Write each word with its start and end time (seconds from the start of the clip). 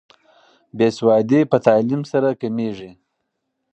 بې 0.77 0.87
سوادي 0.97 1.41
په 1.51 1.57
تعلیم 1.65 2.01
سره 2.11 2.29
کمیږي. 2.41 2.91